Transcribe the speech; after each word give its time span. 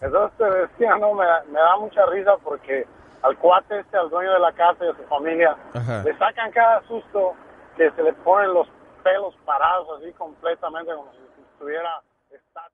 Entonces 0.01 0.39
te 0.39 0.45
decía, 0.45 0.97
no, 0.99 1.15
me, 1.15 1.25
me 1.51 1.59
da 1.59 1.77
mucha 1.81 2.05
risa 2.13 2.33
porque 2.43 2.85
al 3.23 3.39
cuate 3.39 3.81
este, 3.81 3.97
al 3.97 4.11
dueño 4.11 4.33
de 4.33 4.39
la 4.39 4.53
casa 4.53 4.85
y 4.85 4.89
a 4.89 4.97
su 4.97 5.03
familia, 5.09 5.57
Ajá. 5.73 6.03
le 6.05 6.13
sacan 6.19 6.51
cada 6.53 6.87
susto 6.87 7.33
que 7.77 7.91
se 7.93 8.03
le 8.03 8.13
ponen 8.13 8.53
los 8.53 8.69
pelos 9.03 9.35
parados 9.45 9.89
así 9.99 10.13
completamente 10.13 10.93
como 10.95 11.11
si 11.13 11.43
estuviera 11.53 12.03
estático. 12.31 12.74